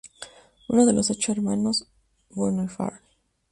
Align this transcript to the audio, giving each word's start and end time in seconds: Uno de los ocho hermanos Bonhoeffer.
Uno 0.67 0.87
de 0.87 0.93
los 0.93 1.11
ocho 1.11 1.31
hermanos 1.31 1.85
Bonhoeffer. 2.31 3.01